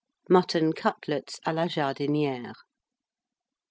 [0.31, 2.65] Mutton Cutlets à la Jardinière.